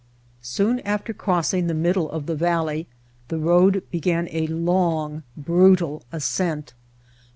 Soon 0.41 0.79
after 0.79 1.13
crossing 1.13 1.67
the 1.67 1.75
middle 1.75 2.09
of 2.09 2.25
the 2.25 2.33
valley 2.33 2.87
the 3.27 3.37
road 3.37 3.83
began 3.91 4.27
a 4.31 4.47
long, 4.47 5.21
brutal 5.37 6.01
ascent. 6.11 6.73